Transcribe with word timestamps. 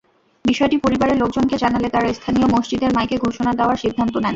বিষয়টি 0.45 0.77
পরিবারের 0.77 1.17
লোকজনকে 1.17 1.55
জানালে 1.57 1.87
তাঁরা 1.89 2.09
স্থানীয় 2.13 2.47
মসজিদের 2.55 2.91
মাইকে 2.93 3.15
ঘোষণা 3.25 3.51
দেওয়ার 3.53 3.81
সিদ্ধান্ত 3.83 4.15
নেন। 4.17 4.29